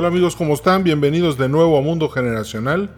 [0.00, 0.82] Hola amigos, ¿cómo están?
[0.82, 2.88] Bienvenidos de nuevo a Mundo Generacional,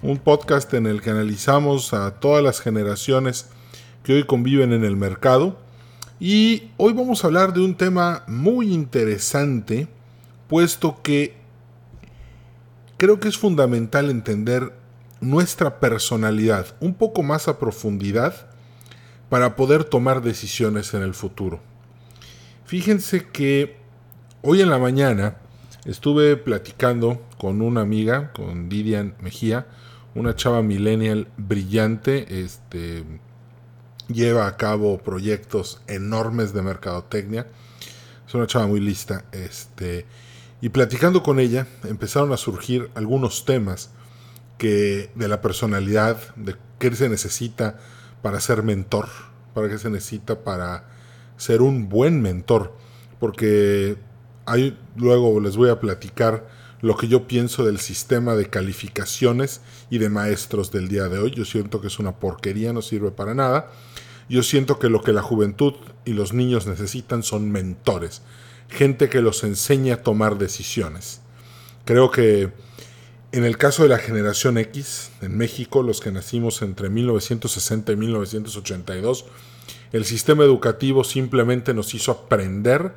[0.00, 3.50] un podcast en el que analizamos a todas las generaciones
[4.04, 5.58] que hoy conviven en el mercado.
[6.18, 9.86] Y hoy vamos a hablar de un tema muy interesante,
[10.48, 11.34] puesto que
[12.96, 14.72] creo que es fundamental entender
[15.20, 18.46] nuestra personalidad un poco más a profundidad
[19.28, 21.60] para poder tomar decisiones en el futuro.
[22.64, 23.76] Fíjense que
[24.40, 25.36] hoy en la mañana
[25.84, 29.66] Estuve platicando con una amiga, con Didian Mejía,
[30.14, 33.04] una chava millennial brillante, este,
[34.08, 37.46] lleva a cabo proyectos enormes de mercadotecnia.
[38.26, 40.04] Es una chava muy lista, este,
[40.60, 43.90] y platicando con ella empezaron a surgir algunos temas
[44.58, 47.78] que de la personalidad, de qué se necesita
[48.20, 49.08] para ser mentor,
[49.54, 50.84] para qué se necesita para
[51.38, 52.76] ser un buen mentor,
[53.18, 53.96] porque
[54.96, 56.46] Luego les voy a platicar
[56.80, 61.30] lo que yo pienso del sistema de calificaciones y de maestros del día de hoy.
[61.32, 63.70] Yo siento que es una porquería, no sirve para nada.
[64.28, 68.22] Yo siento que lo que la juventud y los niños necesitan son mentores,
[68.68, 71.20] gente que los enseñe a tomar decisiones.
[71.84, 72.52] Creo que
[73.32, 77.96] en el caso de la generación X, en México, los que nacimos entre 1960 y
[77.96, 79.26] 1982,
[79.92, 82.92] el sistema educativo simplemente nos hizo aprender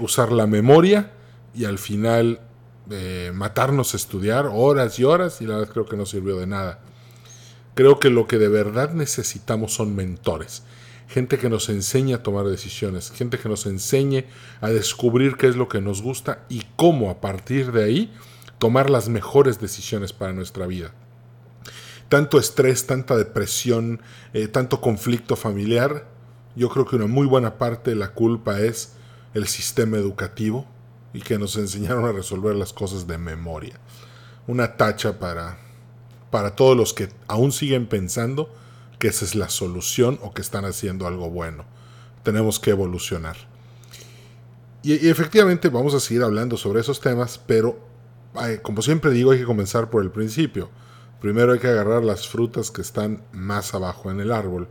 [0.00, 1.12] usar la memoria
[1.54, 2.40] y al final
[2.90, 6.46] eh, matarnos a estudiar horas y horas y la verdad creo que no sirvió de
[6.46, 6.80] nada.
[7.74, 10.62] Creo que lo que de verdad necesitamos son mentores,
[11.08, 14.24] gente que nos enseñe a tomar decisiones, gente que nos enseñe
[14.60, 18.14] a descubrir qué es lo que nos gusta y cómo a partir de ahí
[18.58, 20.92] tomar las mejores decisiones para nuestra vida.
[22.08, 24.02] Tanto estrés, tanta depresión,
[24.34, 26.06] eh, tanto conflicto familiar,
[26.54, 28.96] yo creo que una muy buena parte de la culpa es
[29.34, 30.66] el sistema educativo
[31.12, 33.78] y que nos enseñaron a resolver las cosas de memoria.
[34.46, 35.58] Una tacha para,
[36.30, 38.52] para todos los que aún siguen pensando
[38.98, 41.64] que esa es la solución o que están haciendo algo bueno.
[42.22, 43.36] Tenemos que evolucionar.
[44.82, 47.78] Y, efectivamente vamos a seguir hablando sobre esos temas, pero
[48.62, 50.70] como siempre digo, hay que comenzar por el principio.
[51.20, 54.68] Primero hay que agarrar las frutas que están más abajo en el árbol.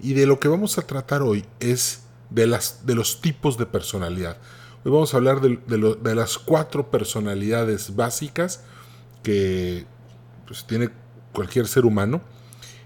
[0.00, 3.66] Y de lo que vamos a tratar hoy es de, las, de los tipos de
[3.66, 4.38] personalidad.
[4.84, 8.62] Hoy vamos a hablar de, las cuatro personalidades básicas
[9.22, 9.84] que
[10.46, 10.90] pues, tiene
[11.32, 12.20] cualquier ser humano.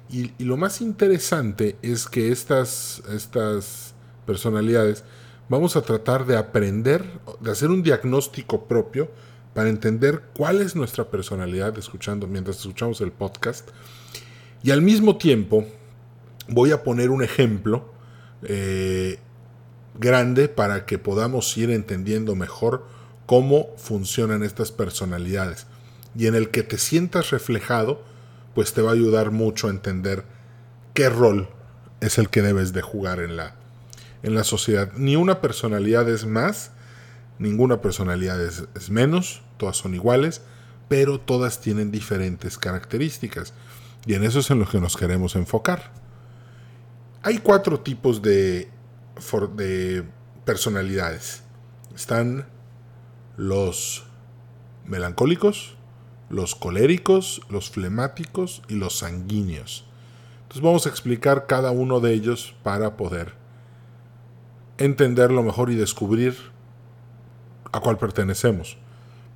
[0.09, 3.95] Y, lo más interesante es que estas, estas
[4.27, 5.05] personalidades
[5.49, 7.05] vamos a tratar de aprender,
[7.41, 9.11] de hacer un diagnóstico propio
[9.55, 13.69] para entender cuál es nuestra personalidad escuchando, mientras escuchamos el podcast.
[14.63, 15.67] Y al mismo tiempo
[16.49, 17.93] voy a poner un ejemplo
[18.43, 19.19] eh,
[20.01, 22.87] grande para que podamos ir entendiendo mejor
[23.27, 25.67] cómo funcionan estas personalidades
[26.17, 28.03] y en el que te sientas reflejado,
[28.55, 30.25] pues te va a ayudar mucho a entender
[30.95, 31.49] qué rol
[32.01, 33.55] es el que debes de jugar en la,
[34.23, 34.91] en la sociedad.
[34.97, 36.73] Ni una personalidad es más,
[37.39, 40.43] ninguna personalidad es, es menos, todas son iguales,
[40.89, 43.53] pero todas tienen diferentes características
[44.07, 45.93] y en eso es en lo que nos queremos enfocar.
[47.23, 48.71] Hay cuatro tipos de
[49.57, 50.05] de
[50.45, 51.43] personalidades.
[51.95, 52.47] Están
[53.37, 54.05] los
[54.85, 55.77] melancólicos,
[56.29, 59.87] los coléricos, los flemáticos y los sanguíneos.
[60.43, 63.35] Entonces vamos a explicar cada uno de ellos para poder
[64.79, 66.37] entenderlo mejor y descubrir
[67.73, 68.79] a cuál pertenecemos.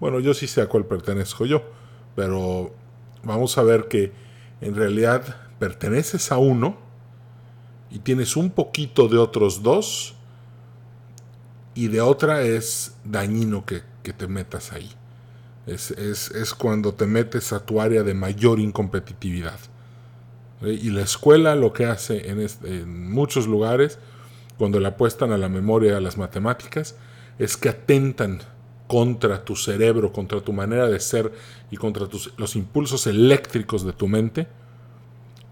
[0.00, 1.62] Bueno, yo sí sé a cuál pertenezco yo,
[2.16, 2.72] pero
[3.22, 4.12] vamos a ver que
[4.60, 6.78] en realidad perteneces a uno
[7.94, 10.16] y tienes un poquito de otros dos
[11.76, 14.90] y de otra es dañino que, te metas ahí.
[15.66, 19.58] Es, cuando te metes a tu área de mayor incompetitividad.
[20.60, 24.00] Y la escuela lo que hace en, muchos lugares,
[24.58, 26.96] cuando le apuestan a la memoria a las matemáticas,
[27.38, 28.40] es que atentan
[28.88, 31.32] contra tu cerebro, contra tu manera de ser
[31.70, 32.08] y contra
[32.38, 34.48] los impulsos eléctricos de tu mente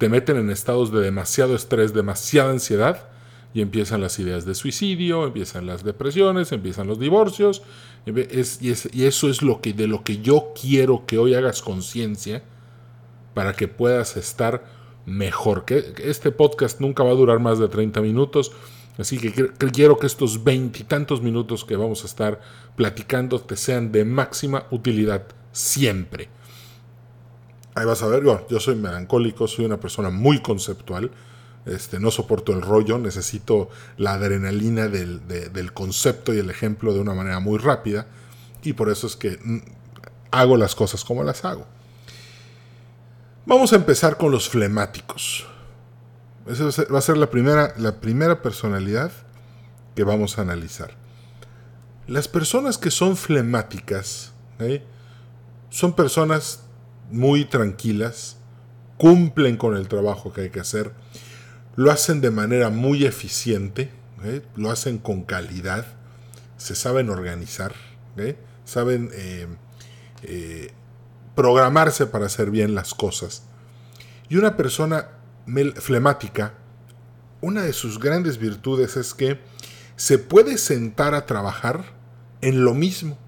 [0.02, 3.08] te meten en estados de demasiado estrés, demasiada ansiedad,
[3.54, 7.62] y empiezan las ideas de suicidio, empiezan las depresiones, empiezan los divorcios,
[8.04, 12.42] y, eso es lo que, de lo que yo quiero que hoy hagas conciencia
[13.32, 14.64] para que puedas estar
[15.06, 15.64] mejor.
[15.64, 18.50] Que este podcast nunca va a durar más de 30 minutos,
[18.98, 22.40] así que quiero que estos veintitantos minutos que vamos a estar
[22.74, 26.28] platicando te sean de máxima utilidad siempre.
[27.74, 31.10] Ahí vas a ver, yo, soy melancólico, soy una persona muy conceptual.
[31.64, 37.14] Este, no soporto el rollo, necesito la adrenalina del, concepto y el ejemplo de una
[37.14, 38.06] manera muy rápida.
[38.62, 39.58] y por eso es que mm,
[40.30, 41.66] hago las cosas como las hago.
[43.44, 45.46] Vamos a empezar con los flemáticos.
[46.46, 49.10] Esa va a ser la primera, la primera personalidad
[49.94, 50.94] que vamos a analizar.
[52.06, 54.32] Las personas que son flemáticas
[55.70, 56.64] son personas
[57.12, 58.38] muy tranquilas,
[58.96, 60.92] cumplen con el trabajo que hay que hacer,
[61.76, 63.90] lo hacen de manera muy eficiente,
[64.24, 64.42] ¿eh?
[64.56, 65.86] lo hacen con calidad,
[66.56, 67.74] se saben organizar,
[68.16, 68.36] ¿eh?
[68.64, 69.10] saben
[71.34, 73.44] programarse para hacer bien las cosas.
[74.28, 75.08] Y una persona
[75.76, 76.54] flemática,
[77.40, 79.40] una de sus grandes virtudes es que
[79.96, 81.84] se puede sentar a trabajar
[82.40, 83.18] en lo mismo.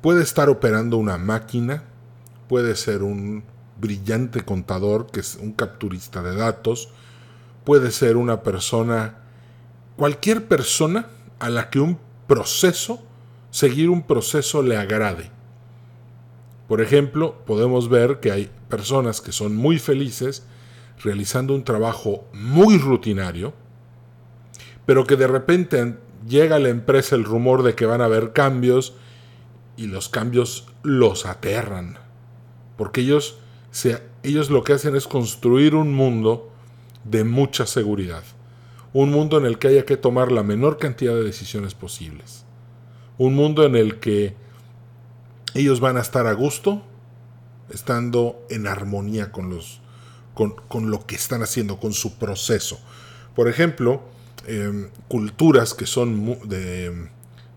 [0.00, 1.84] Puede estar operando una máquina,
[2.52, 3.44] puede ser un
[3.80, 6.90] brillante contador, que es un capturista de datos,
[7.64, 9.20] puede ser una persona,
[9.96, 11.06] cualquier persona
[11.38, 13.00] a la que un proceso,
[13.50, 15.30] seguir un proceso le agrade.
[16.68, 20.44] Por ejemplo, podemos ver que hay personas que son muy felices
[21.02, 23.54] realizando un trabajo muy rutinario,
[24.84, 25.96] pero que de repente
[26.28, 28.92] llega a la empresa el rumor de que van a haber cambios
[29.78, 32.01] y los cambios los aterran,
[32.82, 33.36] porque ellos,
[34.24, 36.50] ellos lo que hacen es construir un mundo
[37.04, 38.24] de mucha seguridad,
[38.92, 42.44] un mundo en el que haya que tomar la menor cantidad de decisiones posibles,
[43.18, 44.34] un mundo en el que
[45.54, 46.82] ellos van a estar a gusto,
[47.70, 49.80] estando en armonía con, los,
[50.34, 52.80] con, lo que están haciendo, con su proceso.
[53.36, 54.02] Por ejemplo,
[54.48, 57.08] em, culturas que son de,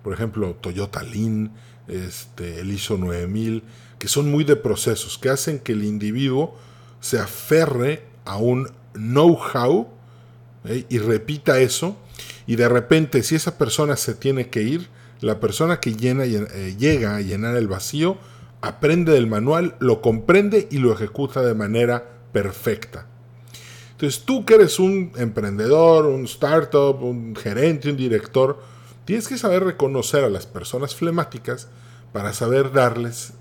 [0.04, 1.52] por ejemplo, Toyota Lean,
[1.88, 3.64] este, el ISO 9000,
[4.08, 6.56] son muy de procesos, que hacen que el individuo
[7.00, 9.88] se aferre a un know-how
[10.66, 10.86] ¿eh?
[10.90, 11.98] y repita eso,
[12.48, 14.90] y de repente si esa persona se tiene que ir,
[15.22, 18.18] la persona que llena, eh, llega a llenar el vacío
[18.66, 23.06] aprende del manual, lo comprende y lo ejecuta de manera perfecta.
[23.92, 28.60] Entonces tú que eres un emprendedor, un startup, un gerente, un director,
[29.06, 31.68] tienes que saber reconocer a las personas flemáticas
[32.12, 33.34] para saber darles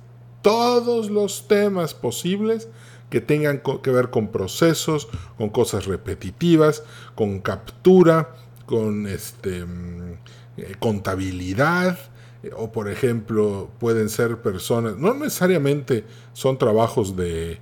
[0.44, 2.68] todos los temas posibles
[3.08, 5.08] que tengan que ver con procesos,
[5.38, 6.82] con cosas repetitivas,
[7.14, 8.36] con captura,
[8.66, 10.12] con este, mm,
[10.58, 11.98] eh, contabilidad,
[12.42, 16.04] eh, o por ejemplo pueden ser personas, no necesariamente
[16.34, 17.58] son trabajos de,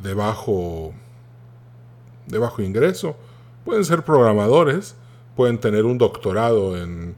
[0.00, 0.94] de, bajo,
[2.28, 3.16] de bajo ingreso,
[3.64, 4.94] pueden ser programadores,
[5.34, 7.16] pueden tener un doctorado en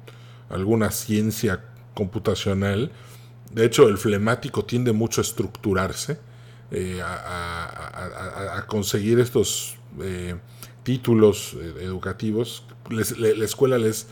[0.49, 2.92] alguna ciencia computacional.
[3.52, 6.19] De hecho, el flemático tiende mucho a estructurarse,
[6.70, 9.76] eh, a, conseguir estos
[10.82, 12.64] títulos educativos.
[12.90, 14.08] la escuela les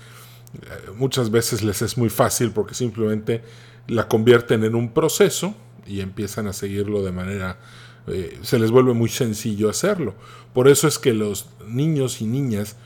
[0.97, 3.43] muchas veces les es muy fácil porque simplemente
[3.89, 5.55] la convierten en un proceso
[5.87, 7.59] y empiezan a seguirlo de manera...
[8.07, 10.15] Eh, se les vuelve muy sencillo hacerlo.
[10.53, 12.77] Por eso es que los niños y niñas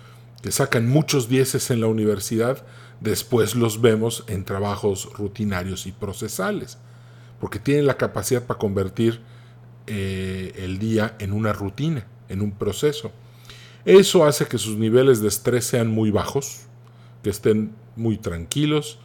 [0.43, 2.65] que sacan muchos dieces en la universidad,
[3.01, 6.79] después los vemos en trabajos rutinarios y procesales,
[7.41, 9.21] porque tienen la capacidad para convertir
[9.87, 13.11] eh, el día en una rutina, en un proceso.
[13.85, 16.61] Eso hace que sus niveles de estrés sean muy bajos,
[17.23, 18.99] que estén muy tranquilos.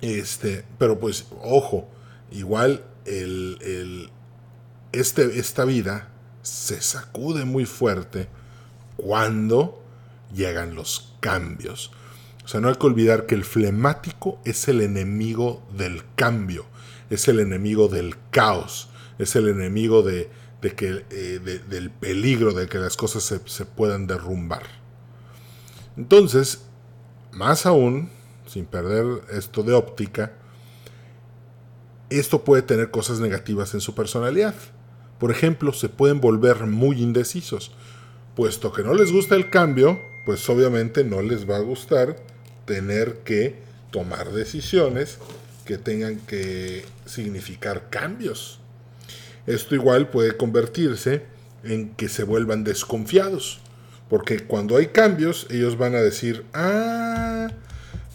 [0.00, 1.88] Este, pero pues, ojo,
[2.30, 4.10] igual el,
[4.92, 6.08] este, esta vida
[6.42, 8.28] se sacude muy fuerte
[8.96, 9.81] cuando
[10.34, 11.92] llegan los cambios.
[12.44, 16.66] O sea, no hay que olvidar que el flemático es el enemigo del cambio,
[17.10, 20.28] es el enemigo del caos, es el enemigo de,
[20.60, 24.62] que, eh, del peligro de que las cosas se, se puedan derrumbar.
[25.96, 26.64] Entonces,
[27.32, 28.10] más aún,
[28.46, 30.32] sin perder esto de óptica,
[32.10, 34.54] esto puede tener cosas negativas en su personalidad.
[35.18, 37.72] Por ejemplo, se pueden volver muy indecisos.
[38.34, 42.16] Puesto que no les gusta el cambio, pues obviamente no les va a gustar
[42.64, 43.56] tener que
[43.90, 45.18] tomar decisiones
[45.64, 48.58] que tengan que significar cambios.
[49.46, 51.24] Esto igual puede convertirse
[51.64, 53.60] en que se vuelvan desconfiados.
[54.08, 57.48] Porque cuando hay cambios, ellos van a decir, ah,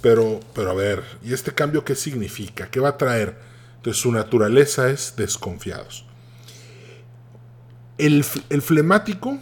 [0.01, 2.69] pero, pero a ver, ¿y este cambio qué significa?
[2.69, 3.35] ¿Qué va a traer?
[3.77, 6.05] Entonces su naturaleza es desconfiados.
[7.97, 9.39] El, flemático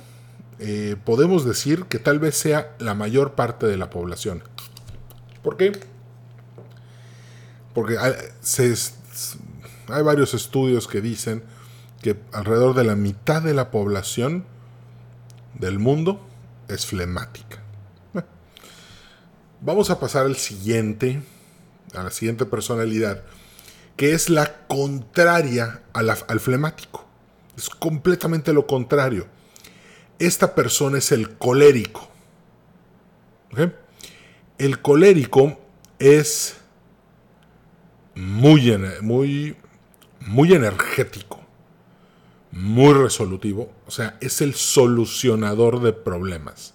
[0.59, 4.43] eh, podemos decir que tal vez sea la mayor parte de la población.
[5.43, 5.74] ¿Por qué?
[7.74, 8.13] Porque hay,
[9.88, 11.43] hay varios estudios que dicen
[12.01, 14.45] que alrededor de la mitad de la población
[15.55, 16.25] del mundo
[16.67, 17.62] es flemática.
[19.62, 21.21] Vamos a pasar al siguiente,
[21.93, 23.24] a la siguiente personalidad,
[23.97, 27.05] que es la contraria al flemático.
[27.57, 29.27] Es completamente lo contrario.
[30.19, 32.10] Esta persona es el colérico.
[34.57, 35.60] El colérico
[36.00, 36.57] es
[38.15, 39.55] muy, muy,
[40.22, 41.39] muy energético,
[42.51, 46.74] muy resolutivo, o sea, es el solucionador de problemas.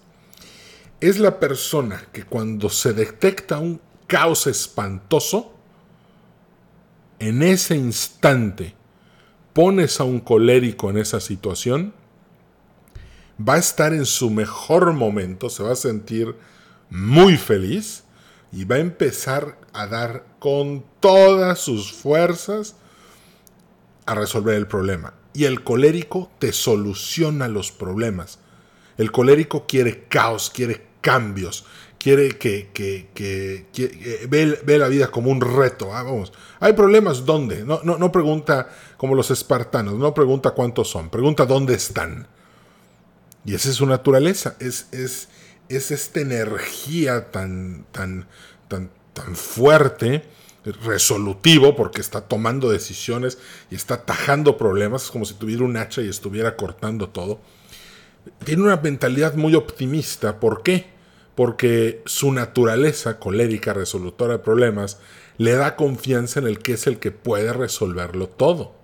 [0.99, 5.53] Es la persona que cuando se detecta un caos espantoso,
[7.19, 8.75] en ese instante
[9.53, 11.93] pones a un colérico en esa situación,
[13.47, 16.35] va a estar en su mejor momento, se va a sentir
[16.89, 18.03] muy feliz
[18.51, 22.75] y va a empezar a dar con todas sus fuerzas
[24.05, 25.13] a resolver el problema.
[25.33, 28.39] Y el colérico te soluciona los problemas.
[28.97, 31.65] El colérico quiere caos, quiere cambios,
[31.97, 35.93] quiere que, que, ve, la vida como un reto.
[35.95, 37.63] Ah, vamos, hay problemas, ¿dónde?
[37.63, 42.27] No, no, no pregunta como los espartanos, no pregunta cuántos son, pregunta dónde están.
[43.45, 45.29] Y esa es su naturaleza, es, es,
[45.67, 48.27] es esta energía tan, tan,
[48.67, 50.23] tan, tan fuerte,
[50.83, 53.39] resolutivo, porque está tomando decisiones
[53.71, 57.39] y está tajando problemas, es como si tuviera un hacha y estuviera cortando todo.
[58.45, 60.85] Tiene una mentalidad muy optimista, ¿por qué?
[61.33, 64.99] Porque su naturaleza colérica, resolutora de problemas,
[65.37, 68.75] le da confianza en el que es el que puede resolverlo todo.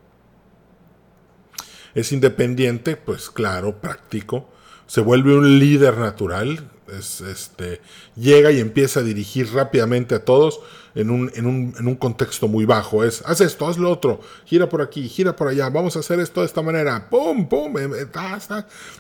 [1.98, 4.48] Es independiente, pues claro, práctico,
[4.86, 7.82] se vuelve un líder natural, es, este,
[8.16, 10.60] llega y empieza a dirigir rápidamente a todos
[10.94, 13.04] en un, en, un, en un, contexto muy bajo.
[13.04, 16.20] Es, haz esto, haz lo otro, gira por aquí, gira por allá, vamos a hacer
[16.20, 18.08] esto de esta manera, pum, pum, em, em,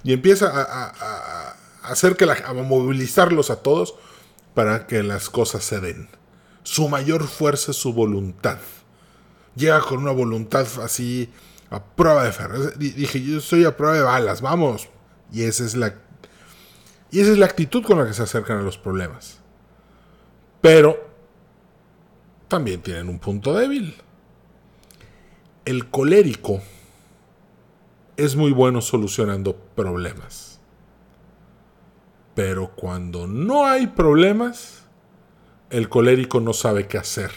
[0.04, 3.94] y empieza a, hacer que la, a movilizarlos a todos
[4.56, 6.10] para que las cosas se den.
[6.64, 8.58] Su mayor fuerza es su voluntad.
[9.56, 11.30] Llega con una voluntad así
[11.70, 12.60] a prueba de ferro.
[12.78, 14.90] Dije, yo estoy a prueba de balas, vamos.
[15.32, 15.94] Y esa es la
[17.10, 19.40] y esa es la actitud con la que se acercan a los problemas.
[20.62, 21.08] Pero
[22.48, 23.96] también tienen un punto débil.
[25.66, 26.62] El colérico
[28.18, 30.60] es muy bueno solucionando problemas.
[32.36, 34.84] Pero cuando no hay problemas,
[35.70, 37.32] el colérico no sabe qué hacer.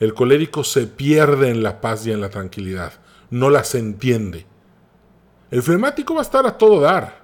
[0.00, 2.92] El colérico se pierde en la paz y en la tranquilidad.
[3.32, 4.46] No las entiende.
[5.50, 7.22] El flemático va a estar a todo dar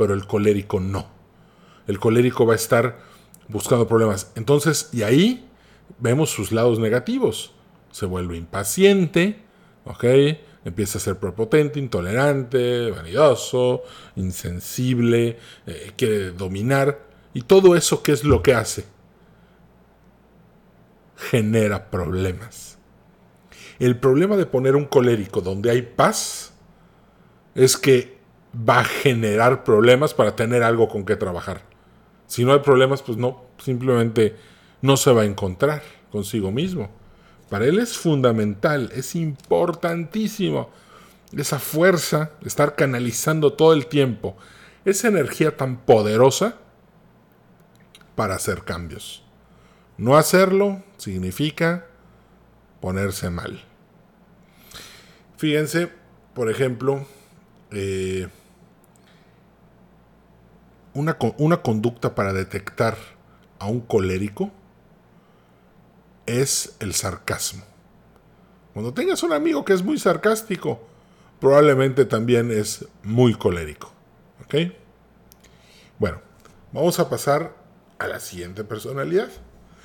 [0.00, 1.08] pero el colérico no.
[1.86, 3.00] El colérico va a estar
[3.48, 4.32] buscando problemas.
[4.34, 5.46] Entonces, y ahí
[5.98, 7.52] vemos sus lados negativos.
[7.90, 9.42] Se vuelve impaciente,
[9.84, 10.04] ¿ok?
[10.64, 13.82] Empieza a ser prepotente, intolerante, vanidoso,
[14.16, 16.98] insensible, eh, quiere dominar.
[17.34, 18.86] Y todo eso, ¿qué es lo que hace?
[21.14, 22.69] Genera problemas.
[23.80, 26.52] El problema de poner un colérico donde hay paz
[27.54, 28.18] es que
[28.54, 31.62] va a generar problemas para tener algo con que trabajar.
[32.26, 34.36] Si no hay problemas, pues no, simplemente
[34.82, 35.82] no se va a encontrar
[36.12, 36.90] consigo mismo.
[37.48, 40.68] Para él es fundamental, es importantísimo
[41.34, 44.36] esa fuerza, estar canalizando todo el tiempo
[44.84, 46.56] esa energía tan poderosa
[48.14, 49.24] para hacer cambios.
[49.96, 51.86] No hacerlo significa
[52.80, 53.69] ponerse mal.
[55.40, 55.88] Fíjense,
[56.34, 57.06] por ejemplo,
[57.70, 58.28] eh,
[60.92, 61.16] una,
[61.62, 62.94] conducta para detectar
[63.58, 64.50] a un colérico
[66.26, 67.64] es el sarcasmo.
[68.74, 70.78] Cuando tengas un amigo que es muy sarcástico,
[71.40, 73.94] probablemente también es muy colérico.
[74.44, 74.70] ¿Ok?
[75.98, 76.20] Bueno,
[76.70, 77.56] vamos a pasar
[77.98, 79.30] a la siguiente personalidad.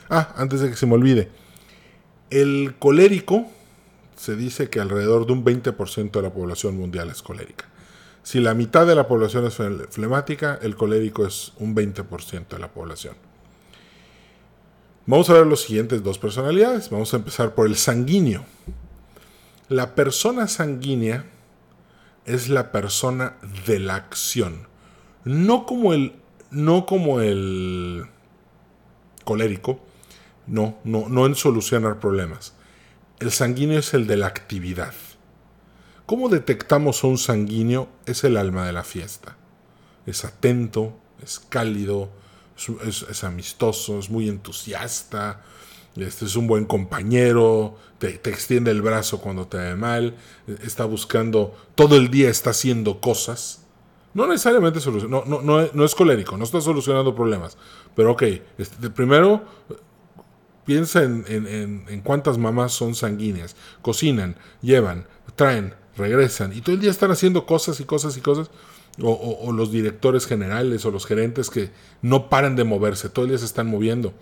[0.10, 1.30] Ah, antes de que se me olvide.
[2.30, 3.50] El colérico
[4.16, 7.66] se dice que alrededor de un 20% de la población mundial es colérica.
[8.24, 9.56] Si la mitad de la población es
[9.92, 13.16] flemática, el colérico es un 20% de la población.
[15.06, 16.90] Vamos a ver los siguientes dos personalidades.
[16.90, 18.44] Vamos a empezar por el sanguíneo.
[19.70, 21.26] La persona sanguínea
[22.26, 24.68] es la persona de la acción.
[25.24, 26.16] No como el,
[26.50, 28.08] no como el
[29.24, 29.80] colérico,
[30.48, 32.55] no, no, no en solucionar problemas.
[33.20, 34.94] El sanguíneo es el de la actividad.
[36.06, 37.88] ¿Cómo detectamos a un sanguíneo?
[38.06, 39.38] Es el alma de la fiesta.
[40.06, 42.10] Es atento, es cálido,
[42.86, 45.42] es, amistoso, es muy entusiasta,
[45.96, 50.16] este es un buen compañero, te, extiende el brazo cuando te ve mal,
[50.64, 53.62] está buscando, todo el día está haciendo cosas.
[54.14, 54.80] No necesariamente
[55.10, 57.58] no, no, no, es colérico, no está solucionando problemas.
[57.96, 58.24] Pero ok,
[58.58, 59.44] este, primero
[60.66, 63.56] Piensa en, cuántas mamás son sanguíneas.
[63.82, 65.06] Cocinan, llevan,
[65.36, 66.54] traen, regresan.
[66.54, 68.50] Y todo el día están haciendo cosas y cosas y cosas.
[69.02, 71.70] O, los directores generales o los gerentes que
[72.02, 73.10] no paran de moverse.
[73.10, 74.14] Todo el día se están moviendo.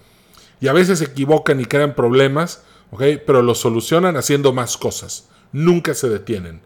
[0.60, 2.64] Y a veces se equivocan y crean problemas.
[2.98, 5.30] Pero los solucionan haciendo más cosas.
[5.54, 6.62] Nunca se detienen.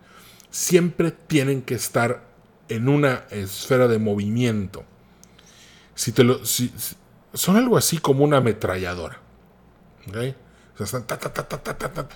[0.49, 2.25] Siempre tienen que estar
[2.69, 4.83] en una esfera de movimiento.
[5.93, 6.39] Si te lo,
[7.33, 9.26] son algo así como una ametralladora.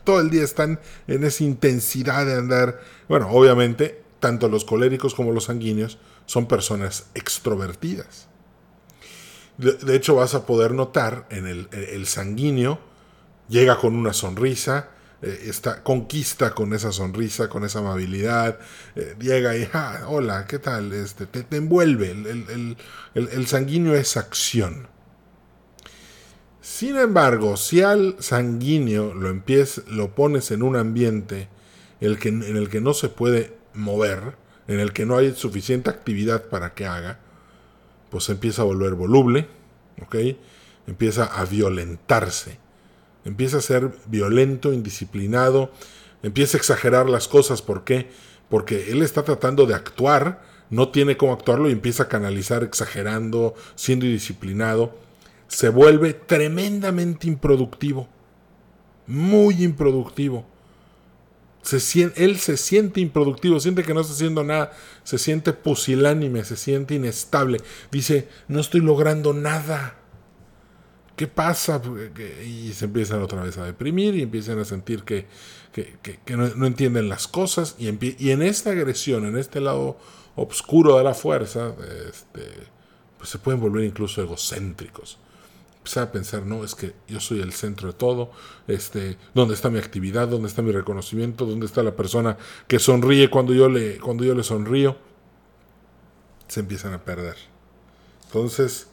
[0.04, 2.82] Todo el día están en esa intensidad de andar.
[3.08, 8.28] Bueno, obviamente, tanto los coléricos como los sanguíneos son personas extrovertidas.
[9.58, 12.80] De, hecho, vas a poder notar en el, el, sanguíneo,
[13.48, 14.90] llega con una sonrisa,
[15.22, 18.58] eh, está, conquista con esa sonrisa, con esa amabilidad,
[18.96, 20.92] eh, llega y, ah, hola, ¿qué tal?
[20.94, 22.10] Este, te, te envuelve.
[22.10, 22.78] El,
[23.14, 24.88] el sanguíneo es acción.
[26.72, 29.30] Sin embargo, si al sanguíneo lo,
[29.90, 31.50] lo pones en un ambiente
[32.00, 34.36] en el, que, en el que no se puede mover,
[34.70, 37.20] en el que no hay suficiente actividad para que haga,
[38.10, 39.48] pues empieza a volver voluble,
[40.02, 40.16] ¿ok?
[40.88, 42.58] Empieza a violentarse,
[43.26, 45.74] empieza a ser violento, indisciplinado,
[46.24, 48.10] empieza a exagerar las cosas, ¿por qué?
[48.50, 53.56] Porque él está tratando de actuar, no tiene cómo actuarlo y empieza a canalizar exagerando,
[53.76, 55.11] siendo indisciplinado
[55.52, 58.08] se vuelve tremendamente improductivo.
[59.06, 60.46] Muy improductivo.
[61.62, 61.78] Se,
[62.16, 64.72] él se siente improductivo, siente que no está haciendo nada,
[65.04, 67.60] se siente pusilánime, se siente inestable.
[67.92, 69.98] Dice, no estoy logrando nada.
[71.18, 71.82] ¿Qué pasa?
[72.46, 75.28] Y se empiezan otra vez a deprimir y empiezan a sentir que,
[76.30, 77.76] no, entienden las cosas.
[77.78, 77.90] Y,
[78.26, 80.00] y, en esta agresión, en este lado
[80.38, 81.76] oscuro de la fuerza,
[82.10, 82.48] este,
[83.18, 85.20] pues se pueden volver incluso egocéntricos
[85.82, 88.32] empezar a pensar, no, es que yo soy el centro de todo,
[88.68, 90.28] este, ¿dónde está mi actividad?
[90.28, 91.48] ¿Dónde está mi reconocimiento?
[91.48, 94.96] ¿Dónde está la persona que sonríe cuando yo le, cuando yo le sonrío?
[96.48, 97.36] Se empiezan a perder.
[98.26, 98.90] Entonces,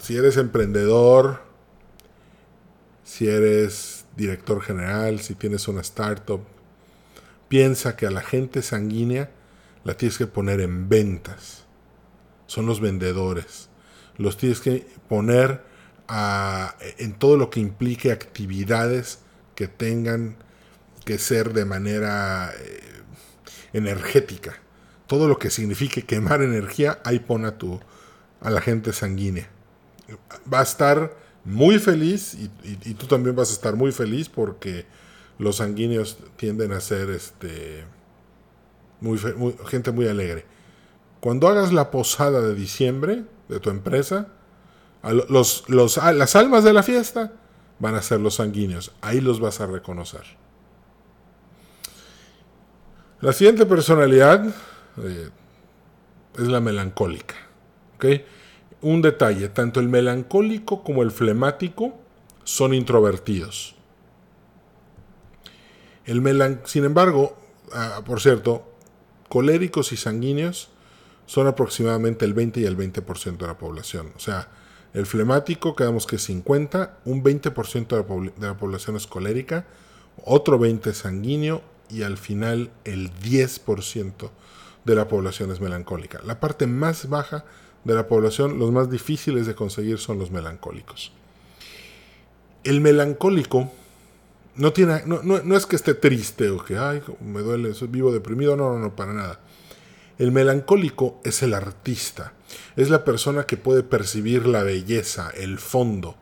[0.00, 1.42] si eres emprendedor,
[3.04, 6.40] si eres director general, si tienes una startup,
[7.46, 9.30] piensa que a la gente sanguínea
[9.84, 11.62] la tienes que poner en ventas.
[12.48, 13.68] Son los vendedores
[14.16, 15.62] los tienes que poner
[16.98, 19.20] en todo lo que implique actividades
[19.54, 20.36] que tengan
[21.04, 22.80] que ser de manera eh,
[23.72, 24.54] energética.
[25.06, 27.80] Todo lo que signifique quemar energía, ahí pone a, tu,
[28.40, 29.48] a la gente sanguínea.
[30.52, 34.86] Va a estar muy feliz y, tú también vas a estar muy feliz porque
[35.38, 37.84] los sanguíneos tienden a ser este,
[39.00, 39.18] muy,
[39.66, 40.46] gente muy alegre.
[41.20, 44.28] Cuando hagas la posada de diciembre, de tu empresa,
[45.02, 47.32] los, los, las almas de la fiesta
[47.78, 48.92] van a ser los sanguíneos.
[49.00, 50.22] Ahí los vas a reconocer.
[53.20, 54.46] La siguiente personalidad
[54.98, 55.30] eh,
[56.34, 57.34] es la melancólica.
[58.82, 61.98] Un detalle, tanto el melancólico como el flemático
[62.44, 63.76] son introvertidos.
[66.04, 67.34] El melan sin embargo,
[67.72, 68.70] ah, por cierto,
[69.30, 70.68] coléricos y sanguíneos
[71.26, 74.12] son aproximadamente el 20 y el 20% de la población.
[74.16, 74.48] O sea,
[74.92, 79.66] el flemático, quedamos que es 50, un 20% de la, de la población es colérica,
[80.24, 84.30] otro 20% es sanguíneo y al final el 10%
[84.84, 86.20] de la población es melancólica.
[86.24, 87.44] La parte más baja
[87.84, 91.12] de la población, los más difíciles de conseguir son los melancólicos.
[92.64, 93.70] El melancólico
[94.56, 98.12] no, tiene, no, no, es que esté triste o que, ay, me duele, soy vivo
[98.12, 99.40] deprimido, no, no, no, para nada.
[100.18, 102.34] El melancólico es el artista,
[102.76, 106.14] es la persona que puede percibir la belleza, el fondo,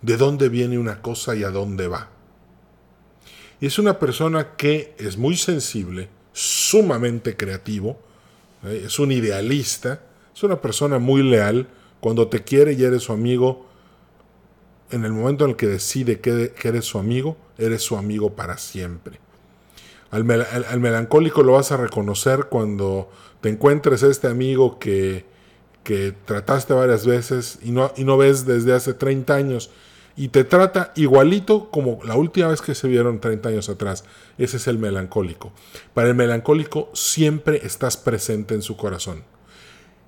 [0.00, 2.08] de dónde viene una cosa y a dónde va.
[3.60, 7.98] Y es una persona que es muy sensible, sumamente creativo,
[8.64, 8.84] ¿eh?
[8.86, 10.00] es un idealista,
[10.34, 11.68] es una persona muy leal,
[12.00, 13.66] cuando te quiere y eres su amigo,
[14.90, 18.56] en el momento en el que decide que eres su amigo, eres su amigo para
[18.56, 19.23] siempre.
[20.14, 20.24] Al,
[20.80, 25.26] melancólico lo vas a reconocer cuando te encuentres este amigo que,
[25.82, 29.70] que trataste varias veces y no, y no ves desde hace 30 años
[30.16, 34.04] y te trata igualito como la última vez que se vieron 30 años atrás.
[34.38, 35.52] Ese es el melancólico.
[35.92, 39.24] Para el melancólico siempre estás presente en su corazón.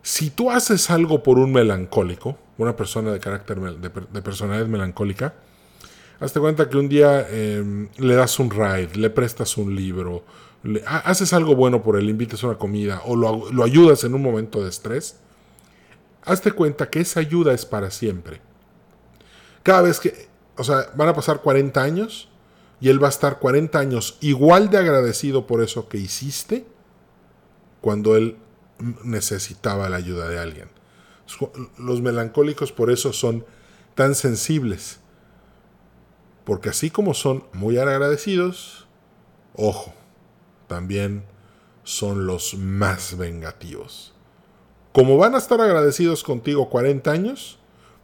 [0.02, 5.34] Si tú haces algo por un melancólico, una persona de carácter de personalidad melancólica,
[6.20, 10.24] hazte cuenta que un día em, le das un ride, le prestas un libro,
[10.86, 14.62] haces algo bueno por él, le invitas una comida o lo, ayudas en un momento
[14.62, 15.20] de estrés,
[16.24, 18.40] hazte cuenta que esa ayuda es para siempre.
[19.62, 22.28] Cada vez que o sea, van a pasar 40 años
[22.80, 26.66] y él va a estar 40 años igual de agradecido por eso que hiciste
[27.80, 28.36] cuando él
[29.04, 30.68] necesitaba la ayuda de alguien.
[31.78, 33.44] Los melancólicos por eso son
[33.94, 35.00] tan sensibles.
[36.46, 38.86] Porque así como son muy agradecidos,
[39.56, 39.92] ojo,
[40.68, 41.24] también
[41.82, 44.14] son los más vengativos.
[44.92, 47.58] Como van a estar agradecidos contigo 40 años,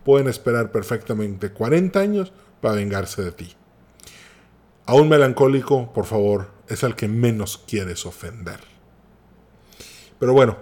[0.05, 3.55] pueden esperar perfectamente 40 años para vengarse de ti.
[4.87, 8.59] A un melancólico, por favor, es al que menos quieres ofender.
[10.19, 10.59] Pero bueno,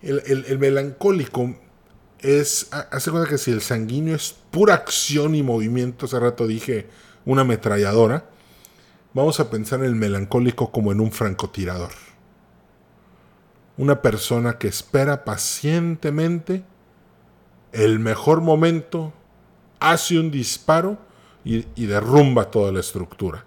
[0.00, 1.56] el, melancólico
[2.20, 6.86] es, hace cuenta que si el sanguíneo es pura acción y movimiento, hace rato dije
[7.26, 8.24] una ametralladora,
[9.12, 11.90] vamos a pensar en el melancólico como en un francotirador.
[13.76, 16.64] Una persona que espera pacientemente
[17.72, 19.12] el mejor momento,
[19.80, 20.96] hace un disparo
[21.44, 23.44] y, derrumba toda la estructura.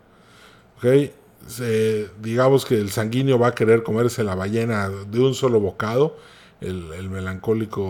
[2.22, 6.18] digamos que el sanguíneo va a querer comerse la ballena de un solo bocado,
[6.62, 7.82] el, melancólico,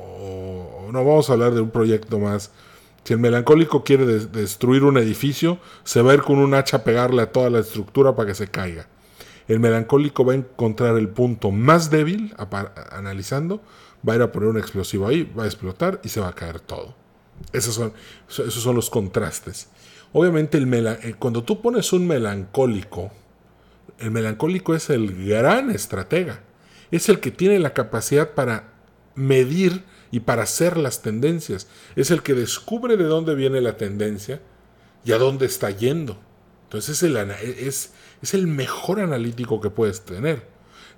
[0.00, 2.50] o, no vamos a hablar de un proyecto más.
[3.08, 6.84] Si el melancólico quiere destruir un edificio, se va a ir con un hacha a
[6.84, 8.86] pegarle a toda la estructura para que se caiga.
[9.46, 12.34] El melancólico va a encontrar el punto más débil,
[12.92, 13.62] analizando,
[14.06, 16.34] va a ir a poner un explosivo ahí, va a explotar y se va a
[16.34, 16.96] caer todo.
[17.54, 17.94] Esos son,
[18.28, 19.70] esos son los contrastes.
[20.12, 23.10] Obviamente, el eh, cuando tú pones un melancólico,
[23.98, 26.42] el melancólico es el gran estratega.
[26.90, 28.74] Es el que tiene la capacidad para
[29.14, 31.68] medir y para hacer las tendencias.
[31.96, 34.40] Es el que descubre de dónde viene la tendencia
[35.04, 36.18] y a dónde está yendo.
[36.64, 37.92] Entonces es el, es,
[38.22, 40.46] es el mejor analítico que puedes tener.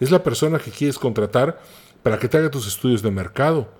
[0.01, 1.61] Es la persona que quieres contratar
[2.03, 3.73] para que te haga tus estudios de mercado,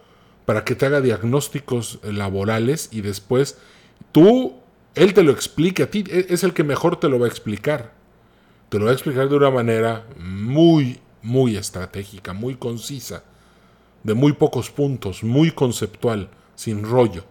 [0.45, 3.59] para que te haga diagnósticos laborales y después
[4.13, 4.55] tú,
[4.95, 7.29] él te lo explique a ti, e, es el que mejor te lo va a
[7.29, 7.95] explicar.
[8.69, 13.25] Te lo va a explicar de una manera muy, muy estratégica, muy concisa,
[14.03, 17.25] de muy pocos puntos, muy conceptual, sin rollo.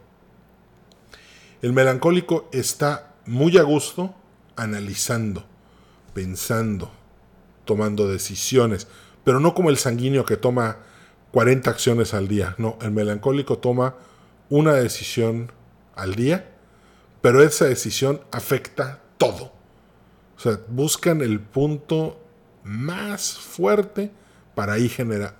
[1.61, 4.15] El melancólico está muy a gusto
[4.55, 5.45] analizando,
[6.13, 6.91] pensando,
[7.65, 8.87] tomando decisiones,
[9.23, 10.77] pero no como el sanguíneo que toma
[11.31, 12.55] 40 acciones al día.
[12.57, 13.95] No, el melancólico toma
[14.49, 15.51] una decisión
[15.95, 16.49] al día,
[17.21, 19.53] pero esa decisión afecta todo.
[20.37, 22.19] O sea, buscan el punto
[22.63, 24.11] más fuerte
[24.55, 24.91] para, ahí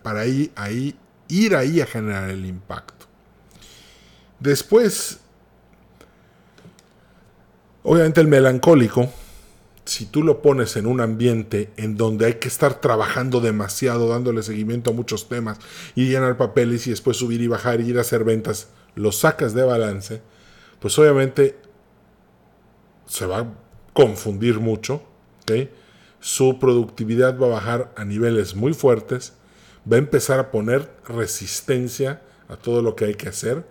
[0.04, 0.96] para ahí, ahí,
[1.30, 3.06] ir ahí a generar el impacto.
[4.40, 5.20] Después,
[7.84, 9.10] obviamente el melancólico
[9.90, 14.44] si tú lo pones en un ambiente en donde hay que estar trabajando demasiado, dándole
[14.44, 15.58] seguimiento a muchos temas
[15.96, 19.56] y llenar papeles y después subir y bajar y ir a hacer ventas, lo sacas
[19.56, 20.22] de balance,
[20.80, 21.58] pues obviamente
[23.08, 23.48] se va a
[23.94, 25.02] confundir mucho,
[26.20, 29.34] su productividad va a bajar a niveles muy fuertes,
[29.92, 33.64] va a empezar a poner resistencia a todo lo que hay que hacer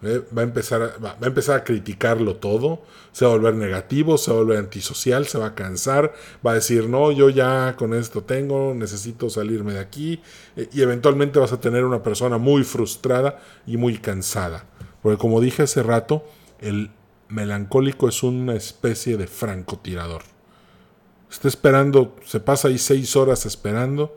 [0.00, 4.30] Va a, empezar a, a empezar a criticarlo todo, se va a volver negativo, se
[4.30, 6.14] va a volver antisocial, se va a cansar,
[6.46, 10.20] va a decir, no, yo ya con esto tengo, necesito salirme de aquí,
[10.54, 14.66] eh, y eventualmente vas a tener una persona muy frustrada y muy cansada.
[15.02, 16.24] Porque como dije hace rato,
[16.60, 16.92] el
[17.28, 20.22] melancólico es una especie de francotirador.
[21.28, 24.16] Está esperando, se pasa ahí seis horas esperando,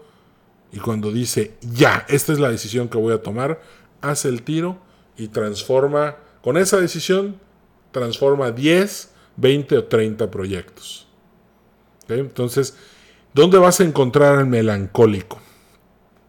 [0.71, 3.61] y cuando dice, ya, esta es la decisión que voy a tomar,
[4.01, 4.79] hace el tiro,
[5.17, 7.39] y transforma, con esa decisión,
[7.91, 11.07] transforma 10, 20 o 30 proyectos.
[12.07, 12.75] Entonces,
[13.33, 15.39] ¿dónde vas a encontrar al melancólico?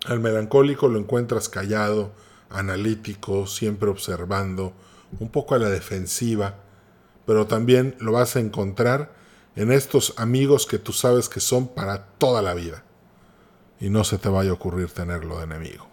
[0.07, 2.13] Al melancólico lo encuentras callado,
[2.51, 4.73] analítico, siempre observando,
[5.19, 6.57] un poco a la defensiva,
[7.27, 9.15] pero también lo vas a encontrar
[9.55, 12.85] en estos amigos que tú sabes que son para toda la vida.
[13.83, 15.89] Y no se te vaya a ocurrir tenerlo de enemigo.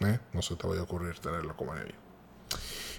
[0.00, 0.18] ¿eh?
[0.34, 1.96] No se te vaya a ocurrir tenerlo como enemigo.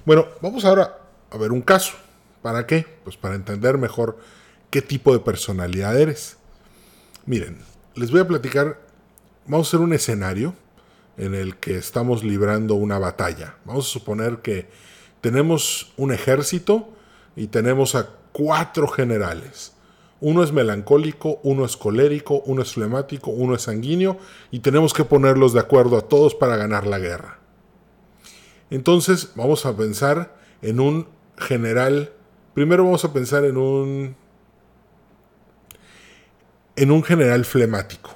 [0.05, 0.97] Bueno, vamos ahora
[1.29, 1.93] a ver un caso.
[2.41, 2.83] ¿Para qué?
[3.03, 4.17] Pues para entender mejor
[4.71, 6.37] qué tipo de personalidad eres.
[7.27, 7.59] Miren,
[7.93, 8.79] les voy a platicar,
[9.45, 10.55] vamos a hacer un escenario
[11.15, 13.57] en el que estamos librando una batalla.
[13.65, 14.67] Vamos a suponer que
[15.21, 16.89] tenemos un ejército
[17.35, 19.72] y tenemos a cuatro generales.
[20.25, 24.17] Uno es melancólico, uno es colérico, uno es flemático, uno es sanguíneo
[24.51, 27.39] y tenemos que ponerlos de acuerdo a todos para ganar la guerra.
[28.69, 32.13] Entonces vamos a pensar en un general.
[32.53, 34.15] Primero vamos a pensar en un
[36.77, 38.11] en un general flemático.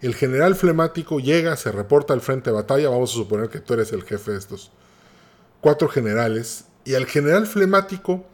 [0.00, 3.74] El general flemático llega, se reporta al frente de batalla, vamos a suponer que tú
[3.74, 4.72] eres el jefe de estos
[5.60, 8.24] cuatro generales, Y al general flemático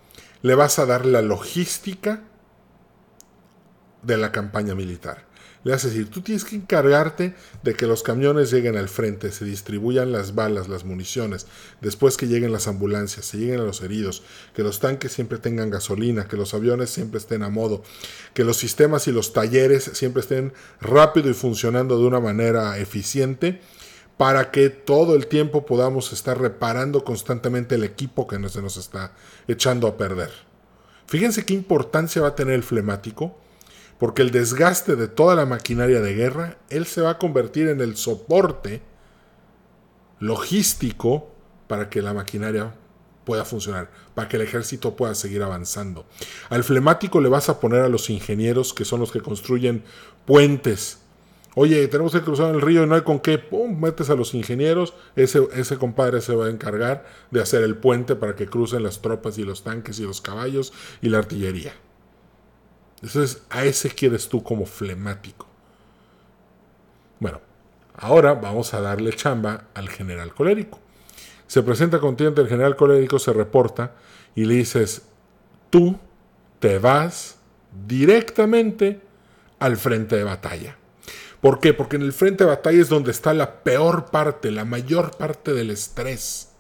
[0.42, 2.22] le vas a dar la logística
[4.02, 5.28] de la campaña militar.
[5.64, 9.32] Le vas a decir, tú tienes que encargarte de que los camiones lleguen al frente,
[9.32, 11.46] se distribuyan las balas, las municiones,
[11.80, 14.22] después que lleguen las ambulancias, se lleguen a los heridos,
[14.54, 17.82] que los tanques siempre tengan gasolina, que los aviones siempre estén a modo,
[18.34, 23.60] que los sistemas y los talleres siempre estén rápido y funcionando de una manera eficiente
[24.18, 29.12] para que todo el tiempo podamos estar reparando constantemente el equipo que se nos está
[29.46, 30.30] echando a perder.
[31.06, 33.34] Fíjense qué importancia va a tener el flemático
[33.98, 37.80] porque el desgaste de toda la maquinaria de guerra, él se va a convertir en
[37.80, 38.82] el soporte
[40.20, 41.30] logístico
[41.66, 42.74] para que la maquinaria
[43.24, 46.06] pueda funcionar, para que el ejército pueda seguir avanzando.
[46.48, 49.84] Al flemático le vas a poner a los ingenieros, que son los que construyen
[50.24, 50.98] puentes.
[51.60, 53.36] Oye, tenemos que cruzar el río y no hay con qué.
[53.36, 54.94] Pum, metes a los ingenieros.
[55.16, 59.02] Ese, ese compadre se va a encargar de hacer el puente para que crucen las
[59.02, 61.72] tropas y los tanques y los caballos y la artillería.
[63.02, 65.48] Entonces, a ese quieres tú como flemático.
[67.18, 67.40] Bueno,
[67.96, 70.78] ahora vamos a darle chamba al general colérico.
[71.48, 73.96] Se presenta contigo el general colérico, se reporta
[74.36, 75.08] y le dices,
[75.70, 75.98] tú
[76.60, 77.40] te vas
[77.88, 79.00] directamente
[79.58, 80.76] al frente de batalla.
[81.40, 81.72] ¿Por qué?
[81.74, 85.54] Porque en el frente de batalla es donde está la peor parte, la mayor parte
[85.54, 86.50] del estrés.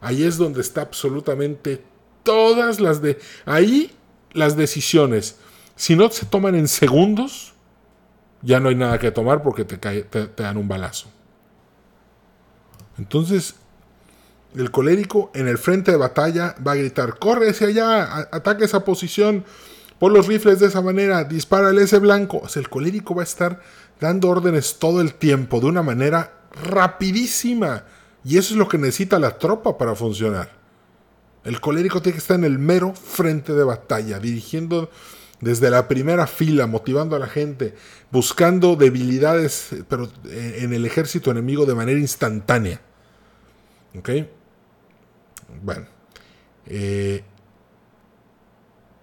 [0.00, 1.82] Ahí es donde está absolutamente
[2.22, 3.18] todas las de...
[3.46, 3.92] Ahí
[4.32, 5.36] las decisiones
[5.76, 7.54] si no se toman en segundos,
[8.42, 11.10] ya no hay nada que tomar porque te, te, dan un balazo.
[12.98, 13.54] Entonces,
[14.54, 18.84] el colérico en el frente de batalla va a gritar, corre hacia allá, ataque esa
[18.84, 19.44] posición,
[19.98, 22.40] pon los rifles de esa manera, dispárale ese blanco.
[22.44, 23.60] O sea, el colérico va a estar
[24.02, 27.84] dando órdenes todo el tiempo de una manera rapidísima.
[28.24, 30.50] Y eso es lo que necesita la tropa para funcionar.
[31.44, 34.90] El colérico tiene que estar en el mero frente de batalla, dirigiendo
[35.40, 37.74] desde la primera fila, motivando a la gente,
[38.10, 42.80] buscando debilidades, pero en el ejército enemigo de manera instantánea.
[43.96, 44.10] ¿Ok?
[45.62, 45.86] Bueno.
[46.66, 47.24] Eh,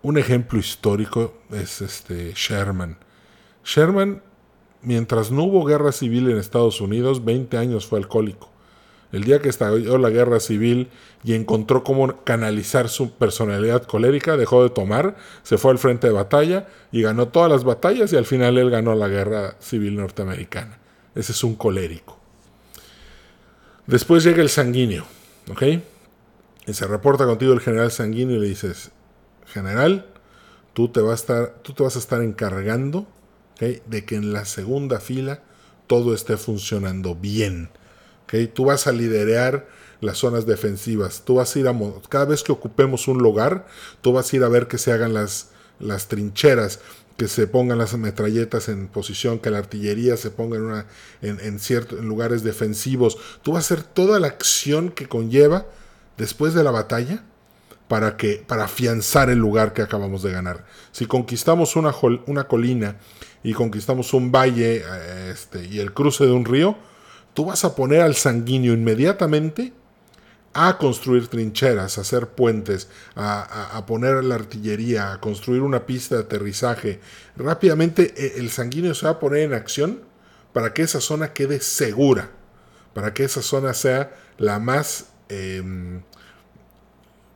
[0.01, 2.97] un ejemplo histórico es este Sherman.
[3.63, 4.23] Sherman,
[4.81, 8.49] mientras no hubo guerra civil en Estados Unidos, 20 años fue alcohólico.
[9.11, 10.89] El día que estalló la guerra civil
[11.23, 16.13] y encontró cómo canalizar su personalidad colérica, dejó de tomar, se fue al frente de
[16.13, 20.77] batalla y ganó todas las batallas y al final él ganó la guerra civil norteamericana.
[21.15, 22.19] Ese es un colérico.
[23.87, 25.05] Después llega el sanguíneo,
[25.49, 25.63] ¿ok?
[26.67, 28.91] Y se reporta contigo el general sanguíneo y le dices,
[29.47, 30.05] general,
[30.73, 33.07] tú te, vas a estar, tú te vas a estar encargando
[33.59, 35.43] de que en la segunda fila
[35.87, 37.69] todo esté funcionando bien
[38.53, 39.67] Tú vas a liderar
[40.01, 41.23] las zonas defensivas.
[41.25, 41.75] Tú vas a ir a
[42.09, 43.65] cada vez que ocupemos un lugar,
[44.01, 46.79] tú vas a ir a ver que se hagan las, las trincheras,
[47.17, 50.85] que se pongan las metralletas en posición, que la artillería se ponga en, una,
[51.21, 53.17] en, en lugares defensivos.
[53.41, 55.65] Tú vas a hacer toda la acción que conlleva
[56.17, 57.23] después de la batalla
[57.87, 60.65] para que para afianzar el lugar que acabamos de ganar.
[60.91, 61.93] Si conquistamos una,
[62.27, 62.97] una colina
[63.43, 66.75] y conquistamos un valle eh, este, y el cruce de un río,
[67.33, 69.73] tú vas a poner al sanguíneo inmediatamente
[70.53, 76.21] a construir trincheras, a hacer puentes, a, poner la artillería, a construir una pista de
[76.21, 76.99] aterrizaje.
[77.37, 80.01] Rápidamente e, el sanguíneo se va a poner en acción
[80.51, 82.31] para que esa zona quede segura,
[82.93, 86.01] para que esa zona sea la más, em,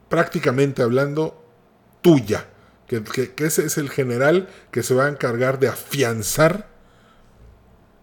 [0.10, 1.39] prácticamente hablando,
[2.02, 2.48] tuya.
[3.01, 6.67] Que, ese es el general que se va a encargar de afianzar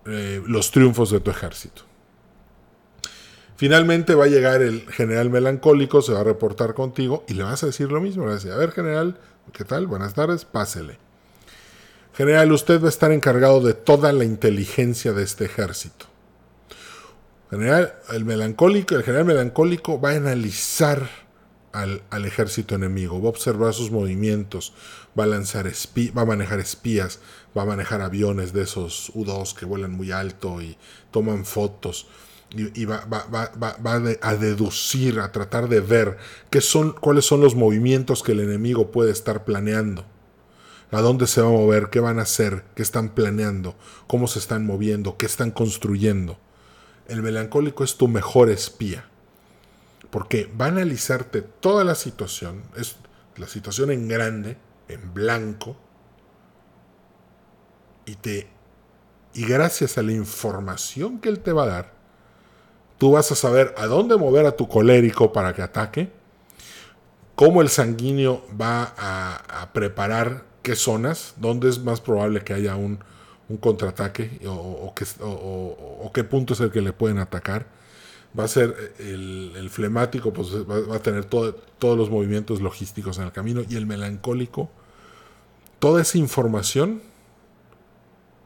[0.07, 1.83] eh, los triunfos de tu ejército.
[3.57, 7.63] Finalmente va a llegar el general melancólico, se va a reportar contigo y le vas
[7.63, 8.25] a decir lo mismo.
[8.25, 9.19] Le a decir, a ver general,
[9.53, 9.87] ¿qué tal?
[9.87, 10.99] Buenas tardes, pásele.
[12.15, 16.07] General, usted va a estar encargado de toda la inteligencia de este ejército.
[17.51, 21.09] General, el melancólico, el general melancólico va a analizar
[21.73, 24.73] al, al, ejército enemigo, va a observar sus movimientos,
[25.19, 27.21] va a lanzar va a manejar espías,
[27.57, 30.77] va a manejar aviones de esos U-2 que vuelan muy alto y
[31.11, 32.09] toman fotos.
[32.53, 33.07] Y, va,
[34.23, 36.19] a deducir, a tratar de ver
[36.51, 40.05] qué son, cuáles son los movimientos que el enemigo puede estar planeando.
[40.91, 43.77] A dónde se va a mover, qué van a hacer, qué están planeando,
[44.09, 46.39] cómo se están moviendo, qué están construyendo.
[47.07, 49.10] El melancólico es tu mejor espía.
[50.11, 52.97] Porque va a analizarte toda la situación, es
[53.37, 54.57] la situación en grande,
[54.89, 55.77] en blanco,
[58.07, 58.49] y te
[59.33, 61.93] y gracias a la información que él te va a dar,
[62.99, 66.11] tú vas a saber a dónde mover a tu colérico para que ataque,
[67.35, 72.99] cómo el sanguíneo va a, preparar qué zonas, dónde es más probable que haya un,
[73.61, 74.93] contraataque o,
[76.13, 77.67] qué punto es el que le pueden atacar.
[78.39, 83.33] Va a ser el, flemático, pues va, a tener todos los movimientos logísticos en el
[83.33, 84.71] camino y el melancólico.
[85.81, 87.03] Toda esa información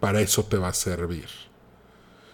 [0.01, 1.29] para eso te va a servir.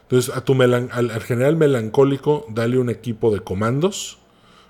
[0.02, 4.18] Entonces, a tu al, general melancólico, dale un equipo de comandos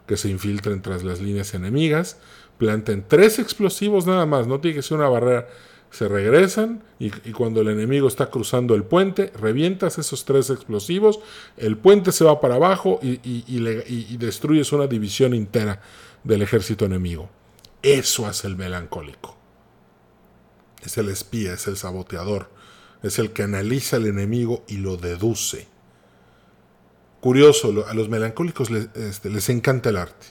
[0.07, 2.19] que se infiltren tras las líneas enemigas,
[2.59, 5.49] planten tres explosivos nada más, no tiene que ser una barrera.
[5.91, 11.19] Se regresan y, cuando el enemigo está cruzando el puente, revientas esos tres explosivos,
[11.57, 15.83] el puente se va para abajo y, y destruyes una división entera
[16.23, 17.29] del ejército enemigo.
[17.83, 19.37] Eso hace el melancólico.
[20.85, 22.49] Es el espía, es el saboteador,
[23.03, 25.69] es el que analiza al enemigo y lo deduce.
[27.21, 30.29] Curioso, a los melancólicos este, les, encanta el arte.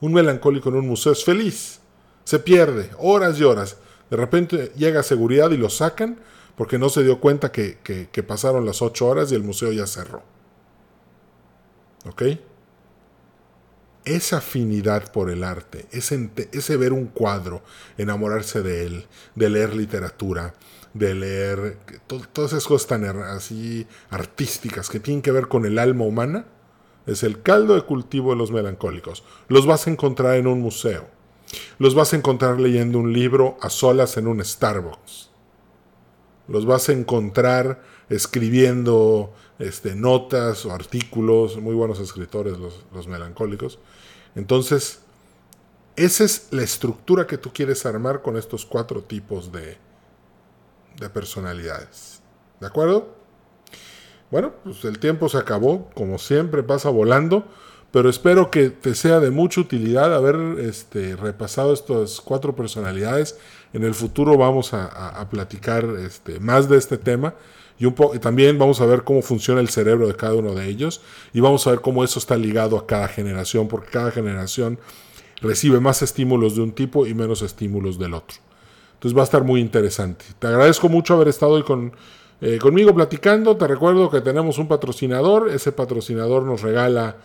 [0.00, 1.78] Un melancólico en un museo es feliz,
[2.24, 3.76] se pierde horas y horas.
[4.12, 6.18] De repente llega seguridad y lo sacan
[6.54, 10.22] porque no se dio cuenta que, pasaron las ocho horas y el museo ya cerró.
[12.04, 12.22] ¿Ok?
[14.04, 17.62] Esa afinidad por el arte, ese, ese ver un cuadro,
[17.96, 20.52] enamorarse de él, de leer literatura,
[20.92, 21.78] de leer
[22.34, 26.44] todas esas cosas tan así artísticas que tienen que ver con el alma humana,
[27.06, 29.24] es el caldo de cultivo de los melancólicos.
[29.48, 31.21] Los vas a encontrar en un museo.
[31.78, 35.30] Los vas a encontrar leyendo un libro a solas en un Starbucks.
[36.48, 43.78] Los vas a encontrar escribiendo este, notas o artículos, muy buenos escritores los, melancólicos.
[44.34, 45.00] Entonces,
[45.96, 49.76] esa es la estructura que tú quieres armar con estos cuatro tipos de,
[50.98, 52.20] de personalidades.
[52.60, 53.14] ¿De acuerdo?
[54.30, 57.46] Bueno, pues el tiempo se acabó, como siempre pasa volando,
[57.92, 63.38] pero espero que te sea de mucha utilidad haber este, repasado estas cuatro personalidades.
[63.74, 67.34] En el futuro vamos a, platicar este, más de este tema
[67.78, 71.02] y, un también vamos a ver cómo funciona el cerebro de cada uno de ellos
[71.34, 74.78] y vamos a ver cómo eso está ligado a cada generación, porque cada generación
[75.42, 78.38] recibe más estímulos de un tipo y menos estímulos del otro.
[78.94, 80.24] Entonces va a estar muy interesante.
[80.38, 81.92] Te agradezco mucho haber estado hoy con,
[82.40, 83.56] eh, conmigo platicando.
[83.56, 85.50] Te recuerdo que tenemos un patrocinador.
[85.50, 87.16] Ese patrocinador nos regala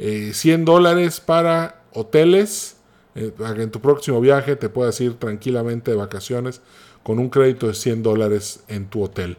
[0.00, 2.76] 100 eh, dólares para hoteles.
[3.16, 6.60] Eh, para que en tu próximo viaje te puedas ir tranquilamente de vacaciones
[7.02, 9.36] con un crédito de 100 dólares en tu hotel.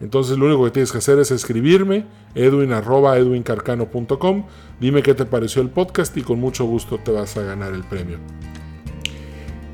[0.00, 4.46] Entonces lo único que tienes que hacer es escribirme edwin.edwincarcano.com.
[4.80, 7.84] Dime qué te pareció el podcast y con mucho gusto te vas a ganar el
[7.84, 8.18] premio.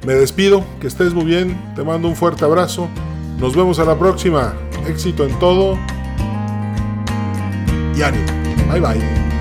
[0.04, 2.88] Me despido, que estés muy bien, te mando un fuerte abrazo,
[3.38, 4.54] nos vemos a la próxima,
[4.88, 5.78] éxito en todo
[7.94, 8.00] y
[8.70, 9.39] bye bye.